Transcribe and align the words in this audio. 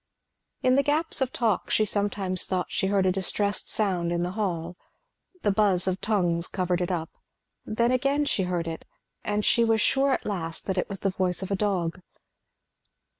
In 0.63 0.73
the 0.73 0.81
gaps 0.81 1.21
of 1.21 1.31
talk 1.31 1.69
she 1.69 1.85
sometimes 1.85 2.45
thought 2.45 2.71
she 2.71 2.87
heard 2.87 3.05
a 3.05 3.11
distressed 3.11 3.69
sound 3.69 4.11
in 4.11 4.23
the 4.23 4.31
hall. 4.31 4.75
The 5.43 5.51
buzz 5.51 5.85
of 5.85 6.01
tongues 6.01 6.47
covered 6.47 6.81
it 6.81 6.91
up, 6.91 7.11
then 7.67 7.91
again 7.91 8.25
she 8.25 8.41
heard 8.45 8.67
it, 8.67 8.83
and 9.23 9.45
she 9.45 9.63
was 9.63 9.79
sure 9.79 10.11
at 10.11 10.25
last 10.25 10.65
that 10.65 10.79
it 10.79 10.89
was 10.89 11.01
the 11.01 11.11
voice 11.11 11.43
of 11.43 11.51
a 11.51 11.55
dog. 11.55 12.01